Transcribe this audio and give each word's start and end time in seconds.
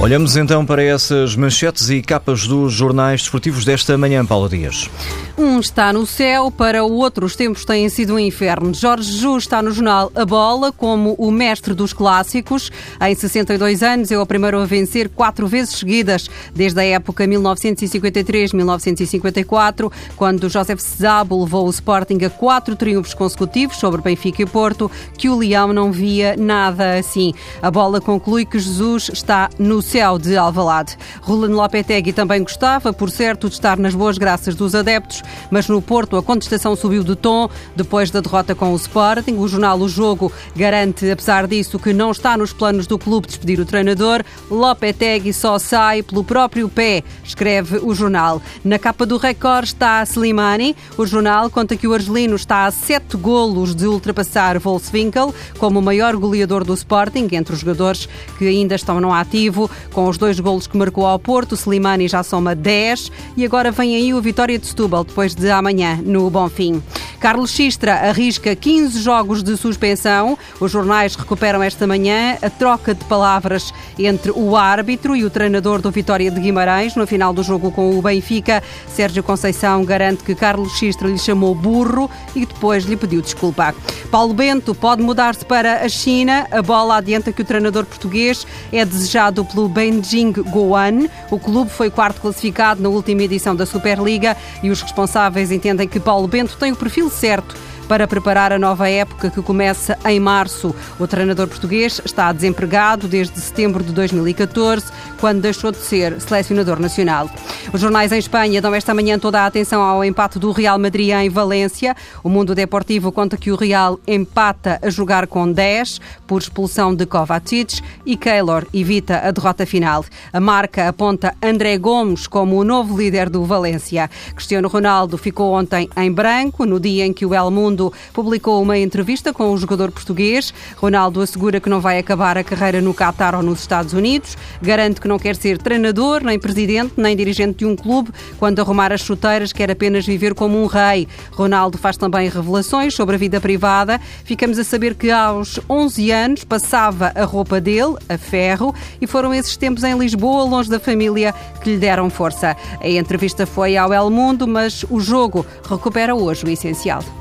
Olhamos 0.00 0.34
então 0.34 0.64
para 0.64 0.82
essas 0.82 1.36
manchetes 1.36 1.90
e 1.90 2.00
capas 2.00 2.46
dos 2.46 2.72
jornais 2.72 3.20
desportivos 3.20 3.66
desta 3.66 3.98
manhã, 3.98 4.24
Paula 4.24 4.48
Dias. 4.48 4.88
Um 5.36 5.60
está 5.60 5.92
no 5.92 6.06
céu, 6.06 6.50
para 6.50 6.82
o 6.82 6.90
outro 6.90 7.26
os 7.26 7.36
tempos 7.36 7.66
têm 7.66 7.86
sido 7.90 8.14
um 8.14 8.18
inferno. 8.18 8.72
Jorge 8.72 9.12
Jus 9.12 9.42
está 9.42 9.60
no 9.60 9.72
jornal 9.72 10.10
A 10.14 10.24
Bola 10.24 10.72
como 10.72 11.14
o 11.18 11.30
mestre 11.30 11.74
dos 11.74 11.92
clássicos. 11.92 12.70
Em 12.98 13.14
62 13.14 13.82
anos 13.82 14.10
é 14.10 14.18
o 14.18 14.24
primeiro 14.24 14.58
a 14.58 14.64
vencer 14.64 15.10
quatro 15.10 15.46
vezes 15.46 15.74
seguidas, 15.74 16.30
desde 16.54 16.80
a 16.80 16.84
época 16.84 17.26
1953-1954, 17.26 19.92
quando 20.16 20.48
José 20.48 20.76
Sabo 20.78 21.44
levou 21.44 21.66
o 21.66 21.70
Sporting 21.70 22.24
a 22.24 22.30
quatro 22.30 22.74
triunfos 22.74 23.12
consecutivos 23.12 23.76
sobre 23.76 24.00
Benfica 24.00 24.42
e 24.42 24.46
Porto, 24.46 24.90
que 25.18 25.28
o 25.28 25.36
Leão 25.36 25.74
não 25.74 25.92
via 25.92 26.36
nada 26.38 26.98
assim. 26.98 27.34
A 27.60 27.70
Bola 27.70 28.00
conclui 28.00 28.46
que 28.46 28.58
Jesus 28.58 29.10
está 29.12 29.50
no 29.58 29.89
de 30.20 30.36
Alvalade. 30.36 30.96
Rolando 31.20 31.56
Lopetegui 31.56 32.12
também 32.12 32.42
gostava, 32.42 32.92
por 32.92 33.10
certo, 33.10 33.48
de 33.48 33.54
estar 33.54 33.76
nas 33.76 33.92
boas 33.92 34.18
graças 34.18 34.54
dos 34.54 34.72
adeptos, 34.72 35.20
mas 35.50 35.68
no 35.68 35.82
Porto 35.82 36.16
a 36.16 36.22
contestação 36.22 36.76
subiu 36.76 37.02
de 37.02 37.16
tom 37.16 37.50
depois 37.74 38.08
da 38.08 38.20
derrota 38.20 38.54
com 38.54 38.72
o 38.72 38.76
Sporting. 38.76 39.34
O 39.36 39.48
jornal 39.48 39.80
O 39.80 39.88
Jogo 39.88 40.32
garante, 40.54 41.10
apesar 41.10 41.48
disso, 41.48 41.76
que 41.76 41.92
não 41.92 42.12
está 42.12 42.36
nos 42.36 42.52
planos 42.52 42.86
do 42.86 42.96
clube 42.98 43.26
despedir 43.26 43.58
o 43.58 43.64
treinador. 43.64 44.22
Lopetegui 44.48 45.32
só 45.32 45.58
sai 45.58 46.04
pelo 46.04 46.22
próprio 46.22 46.68
pé, 46.68 47.02
escreve 47.24 47.78
o 47.82 47.92
jornal. 47.92 48.40
Na 48.64 48.78
capa 48.78 49.04
do 49.04 49.16
Record 49.16 49.64
está 49.64 50.04
Slimani. 50.04 50.76
O 50.96 51.04
jornal 51.04 51.50
conta 51.50 51.76
que 51.76 51.88
o 51.88 51.94
argelino 51.94 52.36
está 52.36 52.66
a 52.66 52.70
sete 52.70 53.16
golos 53.16 53.74
de 53.74 53.86
ultrapassar 53.86 54.58
Wolfswinkel 54.60 55.34
como 55.58 55.80
o 55.80 55.82
maior 55.82 56.14
goleador 56.16 56.62
do 56.62 56.74
Sporting, 56.74 57.28
entre 57.32 57.54
os 57.54 57.60
jogadores 57.60 58.08
que 58.38 58.46
ainda 58.46 58.76
estão 58.76 59.00
no 59.00 59.12
ativo. 59.12 59.68
Com 59.92 60.08
os 60.08 60.18
dois 60.18 60.38
golos 60.38 60.66
que 60.66 60.76
marcou 60.76 61.06
ao 61.06 61.18
Porto, 61.18 61.54
Slimani 61.54 62.08
já 62.08 62.22
soma 62.22 62.54
10 62.54 63.10
e 63.36 63.44
agora 63.44 63.70
vem 63.70 63.96
aí 63.96 64.14
o 64.14 64.20
Vitória 64.20 64.58
de 64.58 64.66
Setúbal, 64.66 65.04
depois 65.04 65.34
de 65.34 65.50
amanhã, 65.50 66.00
no 66.02 66.28
Bonfim. 66.30 66.82
Carlos 67.20 67.50
Xistra 67.50 68.08
arrisca 68.08 68.56
15 68.56 68.98
jogos 69.02 69.42
de 69.42 69.54
suspensão. 69.54 70.38
Os 70.58 70.72
jornais 70.72 71.14
recuperam 71.14 71.62
esta 71.62 71.86
manhã 71.86 72.38
a 72.40 72.48
troca 72.48 72.94
de 72.94 73.04
palavras 73.04 73.74
entre 73.98 74.32
o 74.34 74.56
árbitro 74.56 75.14
e 75.14 75.22
o 75.22 75.28
treinador 75.28 75.82
do 75.82 75.90
Vitória 75.90 76.30
de 76.30 76.40
Guimarães 76.40 76.96
no 76.96 77.06
final 77.06 77.34
do 77.34 77.42
jogo 77.42 77.70
com 77.70 77.98
o 77.98 78.00
Benfica. 78.00 78.62
Sérgio 78.88 79.22
Conceição 79.22 79.84
garante 79.84 80.24
que 80.24 80.34
Carlos 80.34 80.72
Xistra 80.78 81.08
lhe 81.08 81.18
chamou 81.18 81.54
burro 81.54 82.10
e 82.34 82.46
depois 82.46 82.84
lhe 82.84 82.96
pediu 82.96 83.20
desculpa. 83.20 83.74
Paulo 84.10 84.32
Bento 84.32 84.74
pode 84.74 85.02
mudar-se 85.02 85.44
para 85.44 85.84
a 85.84 85.88
China. 85.90 86.46
A 86.50 86.62
bola 86.62 86.96
adianta 86.96 87.32
que 87.32 87.42
o 87.42 87.44
treinador 87.44 87.84
português 87.84 88.46
é 88.72 88.82
desejado 88.82 89.44
pelo 89.44 89.68
Beijing 89.70 90.32
Guoan. 90.32 91.08
O 91.30 91.38
clube 91.38 91.70
foi 91.70 91.90
quarto 91.90 92.20
classificado 92.20 92.82
na 92.82 92.88
última 92.88 93.22
edição 93.22 93.56
da 93.56 93.64
Superliga 93.64 94.36
e 94.62 94.70
os 94.70 94.82
responsáveis 94.82 95.50
entendem 95.50 95.88
que 95.88 96.00
Paulo 96.00 96.28
Bento 96.28 96.56
tem 96.56 96.72
o 96.72 96.76
perfil 96.76 97.08
certo 97.08 97.56
para 97.90 98.06
preparar 98.06 98.52
a 98.52 98.58
nova 98.58 98.88
época 98.88 99.30
que 99.30 99.42
começa 99.42 99.98
em 100.06 100.20
março. 100.20 100.72
O 100.96 101.08
treinador 101.08 101.48
português 101.48 102.00
está 102.04 102.30
desempregado 102.30 103.08
desde 103.08 103.40
setembro 103.40 103.82
de 103.82 103.92
2014, 103.92 104.86
quando 105.18 105.40
deixou 105.40 105.72
de 105.72 105.78
ser 105.78 106.20
selecionador 106.20 106.78
nacional. 106.78 107.28
Os 107.72 107.80
jornais 107.80 108.12
em 108.12 108.18
Espanha 108.18 108.62
dão 108.62 108.72
esta 108.76 108.94
manhã 108.94 109.18
toda 109.18 109.40
a 109.40 109.46
atenção 109.46 109.82
ao 109.82 110.04
empate 110.04 110.38
do 110.38 110.52
Real 110.52 110.78
Madrid 110.78 111.10
em 111.10 111.28
Valência. 111.28 111.96
O 112.22 112.28
Mundo 112.28 112.54
Deportivo 112.54 113.10
conta 113.10 113.36
que 113.36 113.50
o 113.50 113.56
Real 113.56 113.98
empata 114.06 114.78
a 114.80 114.88
jogar 114.88 115.26
com 115.26 115.50
10 115.50 116.00
por 116.28 116.40
expulsão 116.40 116.94
de 116.94 117.04
Kovacic 117.06 117.82
e 118.06 118.16
Keylor 118.16 118.66
evita 118.72 119.18
a 119.18 119.32
derrota 119.32 119.66
final. 119.66 120.04
A 120.32 120.38
marca 120.38 120.88
aponta 120.88 121.34
André 121.42 121.76
Gomes 121.76 122.28
como 122.28 122.56
o 122.56 122.62
novo 122.62 122.96
líder 122.96 123.28
do 123.28 123.44
Valência. 123.44 124.08
Cristiano 124.36 124.68
Ronaldo 124.68 125.18
ficou 125.18 125.54
ontem 125.54 125.90
em 125.96 126.12
branco, 126.12 126.64
no 126.64 126.78
dia 126.78 127.04
em 127.04 127.12
que 127.12 127.26
o 127.26 127.34
El 127.34 127.50
Mundo 127.50 127.79
Publicou 128.12 128.60
uma 128.62 128.76
entrevista 128.76 129.32
com 129.32 129.50
o 129.50 129.56
jogador 129.56 129.90
português. 129.90 130.52
Ronaldo 130.76 131.20
assegura 131.20 131.60
que 131.60 131.70
não 131.70 131.80
vai 131.80 131.98
acabar 131.98 132.36
a 132.36 132.44
carreira 132.44 132.80
no 132.80 132.92
Qatar 132.92 133.34
ou 133.34 133.42
nos 133.42 133.60
Estados 133.60 133.94
Unidos. 133.94 134.36
Garante 134.60 135.00
que 135.00 135.08
não 135.08 135.18
quer 135.18 135.36
ser 135.36 135.56
treinador, 135.56 136.22
nem 136.22 136.38
presidente, 136.38 136.94
nem 136.96 137.16
dirigente 137.16 137.58
de 137.58 137.66
um 137.66 137.74
clube. 137.74 138.10
Quando 138.38 138.60
arrumar 138.60 138.92
as 138.92 139.00
chuteiras, 139.00 139.52
quer 139.52 139.70
apenas 139.70 140.04
viver 140.04 140.34
como 140.34 140.62
um 140.62 140.66
rei. 140.66 141.08
Ronaldo 141.32 141.78
faz 141.78 141.96
também 141.96 142.28
revelações 142.28 142.94
sobre 142.94 143.14
a 143.14 143.18
vida 143.18 143.40
privada. 143.40 144.00
Ficamos 144.24 144.58
a 144.58 144.64
saber 144.64 144.94
que 144.94 145.10
aos 145.10 145.60
11 145.68 146.10
anos 146.10 146.44
passava 146.44 147.12
a 147.14 147.24
roupa 147.24 147.60
dele, 147.60 147.96
a 148.08 148.18
ferro, 148.18 148.74
e 149.00 149.06
foram 149.06 149.32
esses 149.32 149.56
tempos 149.56 149.84
em 149.84 149.96
Lisboa, 149.96 150.44
longe 150.44 150.68
da 150.68 150.80
família, 150.80 151.34
que 151.62 151.70
lhe 151.70 151.78
deram 151.78 152.10
força. 152.10 152.56
A 152.80 152.88
entrevista 152.88 153.46
foi 153.46 153.76
ao 153.76 153.92
El 153.92 154.10
Mundo, 154.10 154.46
mas 154.46 154.84
o 154.88 155.00
jogo 155.00 155.46
recupera 155.68 156.14
hoje 156.14 156.44
o 156.44 156.50
essencial. 156.50 157.19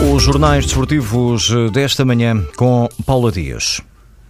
Os 0.00 0.22
jornais 0.22 0.64
desportivos 0.64 1.50
desta 1.72 2.04
manhã 2.04 2.46
com 2.56 2.88
Paula 3.04 3.32
Dias. 3.32 3.82